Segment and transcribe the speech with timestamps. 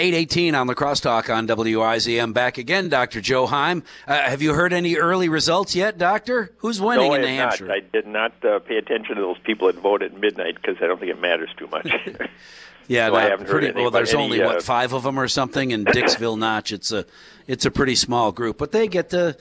[0.00, 2.32] 818 on the crosstalk on WIZM.
[2.32, 3.20] Back again, Dr.
[3.20, 3.82] Joe Heim.
[4.08, 6.52] Uh, have you heard any early results yet, Doctor?
[6.58, 7.50] Who's winning no, in New not.
[7.50, 7.70] Hampshire?
[7.70, 10.86] I did not uh, pay attention to those people that vote at midnight because I
[10.86, 11.86] don't think it matters too much.
[12.88, 14.60] yeah, so not I haven't pretty, heard anything well, there's about only any, what uh,
[14.60, 16.72] five of them or something in Dixville Notch.
[16.72, 17.04] It's a
[17.46, 19.36] it's a pretty small group, but they get to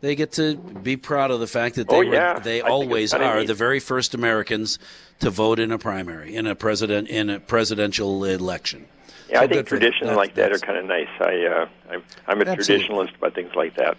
[0.00, 2.34] they get to be proud of the fact that they Oh, yeah.
[2.36, 4.80] I they it's always are the very first Americans
[5.20, 8.86] to vote in a primary in a president in a presidential election.
[9.28, 11.08] Yeah, So I think traditions That- like that are kind of nice.
[11.20, 12.86] I, uh, I'm, I'm a Absolutely.
[12.88, 13.96] traditionalist about things like that.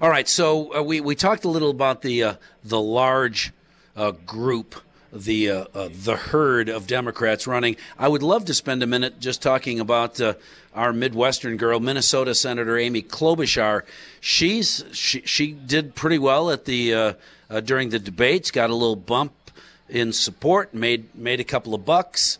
[0.00, 3.52] All right, so uh, we we talked a little about the uh, the large
[3.96, 4.76] uh, group,
[5.12, 7.76] the uh, uh, the herd of Democrats running.
[7.98, 10.34] I would love to spend a minute just talking about uh,
[10.74, 13.82] our Midwestern girl, Minnesota Senator Amy Klobuchar.
[14.20, 17.12] She's she she did pretty well at the uh,
[17.50, 18.50] uh, during the debates.
[18.52, 19.32] Got a little bump
[19.88, 20.72] in support.
[20.74, 22.38] Made made a couple of bucks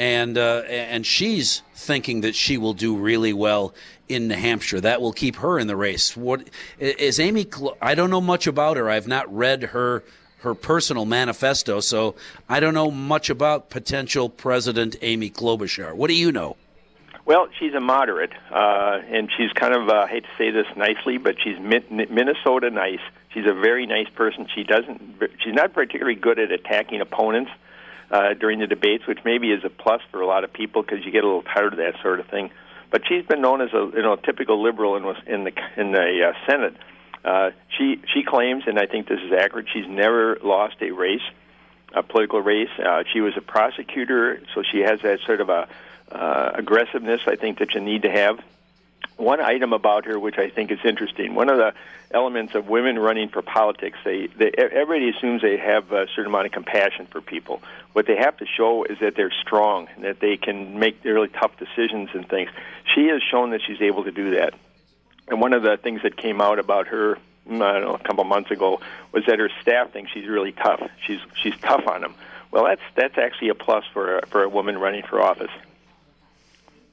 [0.00, 3.74] and uh, and she's thinking that she will do really well
[4.08, 4.80] in New Hampshire.
[4.80, 6.16] That will keep her in the race.
[6.16, 7.46] What is Amy?
[7.82, 8.88] I don't know much about her.
[8.88, 10.02] I've not read her
[10.38, 12.14] her personal manifesto, so
[12.48, 15.92] I don't know much about potential President Amy Klobuchar.
[15.94, 16.56] What do you know?
[17.26, 20.66] Well, she's a moderate, uh, and she's kind of, uh, I hate to say this
[20.76, 23.02] nicely, but she's min- Minnesota nice.
[23.34, 24.48] She's a very nice person.
[24.52, 27.50] She doesn't, she's not particularly good at attacking opponents
[28.10, 31.04] uh, during the debates, which maybe is a plus for a lot of people because
[31.04, 32.50] you get a little tired of that sort of thing.
[32.90, 36.32] But she's been known as a you know typical liberal in, in the in the
[36.32, 36.76] uh, Senate.
[37.24, 39.66] Uh, she she claims, and I think this is accurate.
[39.72, 41.22] She's never lost a race,
[41.94, 42.70] a political race.
[42.78, 45.68] Uh, she was a prosecutor, so she has that sort of a
[46.10, 47.20] uh, aggressiveness.
[47.26, 48.40] I think that you need to have.
[49.16, 51.74] One item about her, which I think is interesting, one of the
[52.10, 56.46] elements of women running for politics, they, they everybody assumes they have a certain amount
[56.46, 57.62] of compassion for people.
[57.92, 61.28] What they have to show is that they're strong and that they can make really
[61.28, 62.50] tough decisions and things.
[62.94, 64.54] She has shown that she's able to do that.
[65.28, 67.98] And one of the things that came out about her, mm, I don't know, a
[67.98, 68.80] couple months ago,
[69.12, 70.82] was that her staff thinks she's really tough.
[71.06, 72.14] She's she's tough on them.
[72.50, 75.50] Well, that's that's actually a plus for a, for a woman running for office.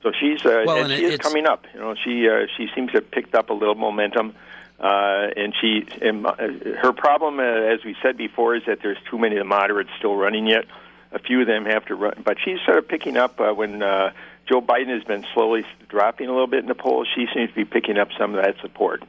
[0.03, 1.65] So she's uh, Well, and and she is coming up.
[1.73, 4.35] You know, she uh, she seems to have picked up a little momentum.
[4.79, 6.35] Uh, and she, and uh,
[6.81, 9.89] her problem, uh, as we said before, is that there's too many of the moderates
[9.97, 10.65] still running yet.
[11.11, 13.81] A few of them have to run, but she's sort of picking up uh, when
[13.81, 14.11] uh,
[14.45, 17.07] Joe Biden has been slowly dropping a little bit in the polls.
[17.15, 19.01] She seems to be picking up some of that support.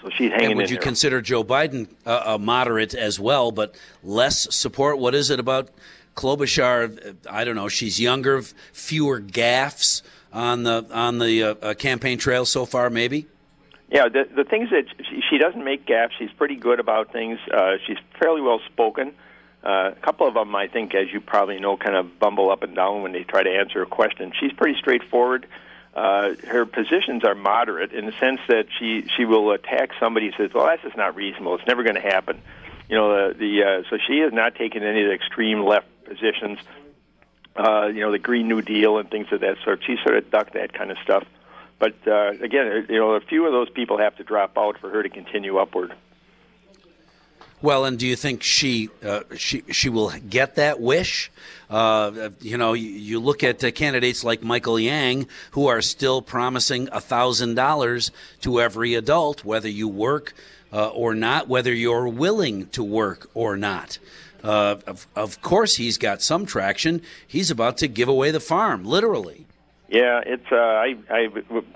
[0.00, 0.82] So she's hanging And would you there.
[0.82, 4.98] consider Joe Biden uh, a moderate as well, but less support?
[4.98, 5.70] What is it about
[6.14, 7.16] Klobuchar?
[7.30, 7.68] I don't know.
[7.68, 8.42] She's younger,
[8.72, 10.02] fewer gaffes
[10.32, 12.90] on the on the uh, uh, campaign trail so far.
[12.90, 13.26] Maybe.
[13.90, 16.14] Yeah, the the things that she, she doesn't make gaps.
[16.18, 17.38] She's pretty good about things.
[17.52, 19.14] Uh, she's fairly well spoken.
[19.62, 22.62] Uh, a couple of them, I think, as you probably know, kind of bumble up
[22.62, 24.32] and down when they try to answer a question.
[24.38, 25.46] She's pretty straightforward.
[25.94, 30.32] Uh, her positions are moderate in the sense that she she will attack somebody who
[30.36, 31.54] says, "Well, that's just not reasonable.
[31.54, 32.42] It's never going to happen."
[32.88, 35.86] You know, the, the uh, so she has not taken any of the extreme left
[36.04, 36.58] positions.
[37.56, 39.82] Uh, you know, the Green New Deal and things of that sort.
[39.84, 41.24] She sort of ducked that kind of stuff.
[41.78, 44.90] But uh, again, you know, a few of those people have to drop out for
[44.90, 45.94] her to continue upward.
[47.62, 51.30] Well, and do you think she uh, she she will get that wish?
[51.70, 56.20] Uh, you know, you, you look at uh, candidates like Michael Yang, who are still
[56.20, 58.10] promising thousand dollars
[58.42, 60.34] to every adult, whether you work
[60.74, 63.98] uh, or not, whether you're willing to work or not.
[64.44, 67.00] Uh, of, of course, he's got some traction.
[67.26, 69.46] He's about to give away the farm, literally.
[69.88, 70.46] Yeah, it's.
[70.50, 71.28] Uh, I I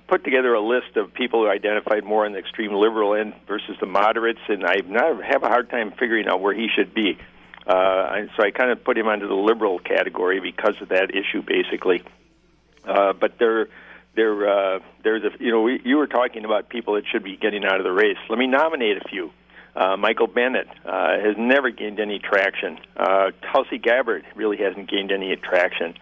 [0.06, 3.76] put together a list of people who identified more on the extreme liberal end versus
[3.80, 4.82] the moderates, and I
[5.26, 7.18] have a hard time figuring out where he should be.
[7.66, 11.42] Uh, so I kind of put him under the liberal category because of that issue,
[11.42, 12.02] basically.
[12.84, 13.68] Uh, but there,
[14.16, 15.30] there, uh, there's a.
[15.42, 17.92] You know, we, you were talking about people that should be getting out of the
[17.92, 18.16] race.
[18.28, 19.30] Let me nominate a few.
[19.78, 22.78] Uh, Michael Bennet uh, has never gained any traction.
[22.96, 25.94] Uh, Tulsi Gabbard really hasn't gained any traction.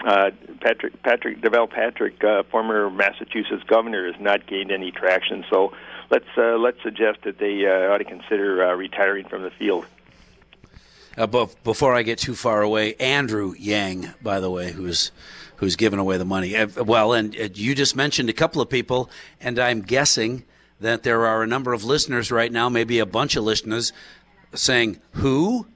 [0.00, 0.30] Uh,
[0.62, 5.44] Patrick Patrick Deval Patrick, uh, former Massachusetts governor, has not gained any traction.
[5.50, 5.74] So
[6.08, 9.84] let's uh, let's suggest that they uh, ought to consider uh, retiring from the field.
[11.18, 15.12] Uh, but before I get too far away, Andrew Yang, by the way, who's
[15.56, 16.56] who's giving away the money.
[16.56, 20.44] Uh, well, and uh, you just mentioned a couple of people, and I'm guessing
[20.80, 23.92] that there are a number of listeners right now, maybe a bunch of listeners,
[24.54, 25.66] saying who.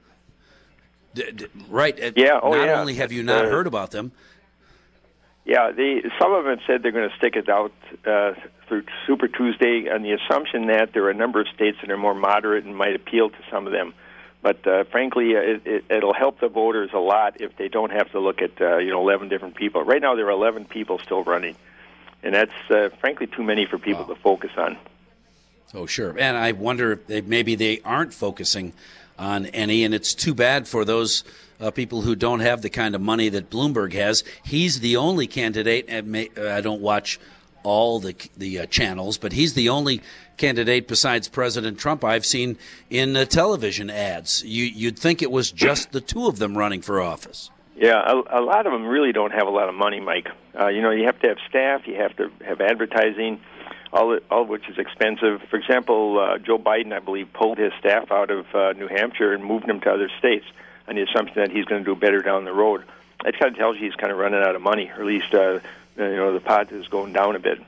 [1.14, 1.99] D- d- right.
[2.02, 2.81] uh, Yeah, oh, not yeah.
[2.81, 4.12] only have you not uh, heard about them,
[5.44, 7.72] Yeah, they some of them said they're going to stick it out
[8.06, 8.32] uh,
[8.69, 11.98] through Super Tuesday on the assumption that there are a number of states that are
[11.98, 13.93] more moderate and might appeal to some of them.
[14.40, 17.93] But uh, frankly, uh, it, it, it'll help the voters a lot if they don't
[17.93, 19.82] have to look at uh, you know 11 different people.
[19.82, 21.56] Right now, there are 11 people still running,
[22.22, 24.14] and that's uh, frankly too many for people wow.
[24.14, 24.76] to focus on.
[25.75, 26.17] Oh, sure.
[26.19, 28.73] And I wonder if they, maybe they aren't focusing
[29.19, 31.25] on any, and it's too bad for those
[31.61, 34.25] uh, people who don't have the kind of money that Bloomberg has.
[34.43, 37.20] He's the only candidate, and I don't watch
[37.62, 40.03] all the the uh, channels, but he's the only
[40.37, 42.58] candidate besides President Trump I've seen
[42.91, 44.43] in uh, television ads.
[44.44, 47.50] You, you'd think it was just the two of them running for office.
[47.76, 50.29] Yeah, a, a lot of them really don't have a lot of money, Mike.
[50.58, 53.41] Uh, you know, you have to have staff, you have to have advertising,
[53.93, 55.43] all, all of which is expensive.
[55.50, 59.33] For example, uh, Joe Biden, I believe, pulled his staff out of uh, New Hampshire
[59.33, 60.47] and moved them to other states
[60.89, 62.85] on the assumption that he's going to do better down the road.
[63.25, 65.33] That kind of tells you he's kind of running out of money, or at least
[65.35, 65.61] uh,
[65.97, 67.59] you know the pot is going down a bit.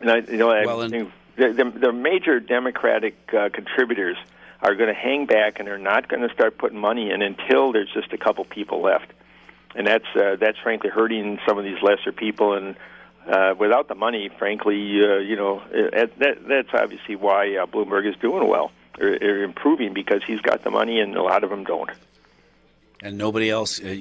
[0.00, 4.16] And I, you know, well, I think the, the, the major Democratic uh, contributors
[4.60, 7.72] are going to hang back and they're not going to start putting money in until
[7.72, 9.12] there's just a couple people left,
[9.74, 12.54] and that's uh, that's frankly hurting some of these lesser people.
[12.54, 12.76] And
[13.28, 18.08] uh, without the money, frankly, uh, you know, uh, that, that's obviously why uh, Bloomberg
[18.08, 18.70] is doing well
[19.00, 21.90] or, or improving because he's got the money, and a lot of them don't.
[23.02, 23.80] And nobody else.
[23.82, 23.94] Uh,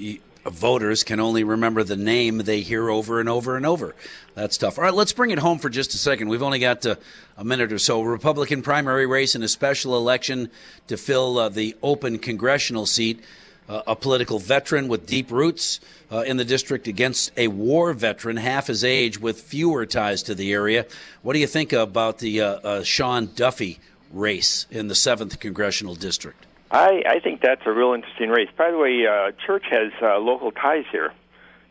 [0.46, 3.96] voters can only remember the name they hear over and over and over.
[4.36, 4.78] That's tough.
[4.78, 6.28] All right, let's bring it home for just a second.
[6.28, 6.96] We've only got uh,
[7.38, 8.02] a minute or so.
[8.02, 10.52] Republican primary race in a special election
[10.88, 13.24] to fill uh, the open congressional seat.
[13.68, 15.80] Uh, a political veteran with deep roots
[16.12, 20.36] uh, in the district against a war veteran, half his age, with fewer ties to
[20.36, 20.86] the area.
[21.24, 23.80] What do you think about the uh, uh, Sean Duffy
[24.12, 26.46] race in the 7th congressional district?
[26.72, 28.50] I, I think that's a real interesting race.
[28.58, 31.14] By the way, uh, Church has uh, local ties here.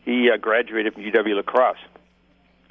[0.03, 1.77] He uh, graduated from UW La Crosse.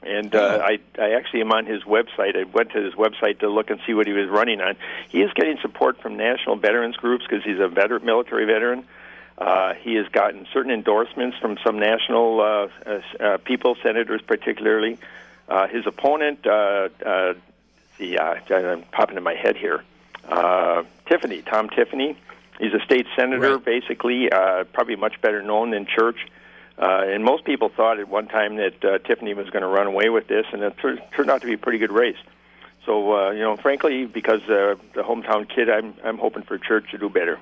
[0.02, 0.60] And uh, oh.
[0.60, 2.36] I, I actually am on his website.
[2.36, 4.76] I went to his website to look and see what he was running on.
[5.08, 8.84] He is getting support from national veterans groups because he's a veteran, military veteran.
[9.36, 14.98] Uh, he has gotten certain endorsements from some national uh, uh, uh people, senators particularly.
[15.48, 17.34] Uh, his opponent, uh, uh,
[17.98, 19.82] the uh, I'm popping in my head here
[20.28, 22.16] uh, Tiffany, Tom Tiffany.
[22.58, 23.64] He's a state senator, right.
[23.64, 26.26] basically, uh, probably much better known than Church.
[26.78, 29.86] Uh, and most people thought at one time that uh, Tiffany was going to run
[29.86, 32.16] away with this, and it tur- turned out to be a pretty good race.
[32.84, 36.90] So, uh, you know, frankly, because uh, the hometown kid, I'm I'm hoping for Church
[36.90, 37.38] to do better.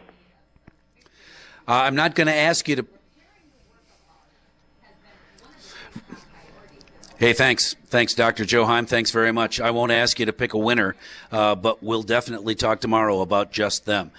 [1.67, 2.87] Uh, I'm not going to ask you to
[7.23, 7.77] Hey, thanks.
[7.87, 8.45] Thanks, Dr.
[8.45, 8.85] Joe Heim.
[8.85, 9.61] Thanks very much.
[9.61, 10.97] I won't ask you to pick a winner,
[11.31, 14.11] uh, but we'll definitely talk tomorrow about just them.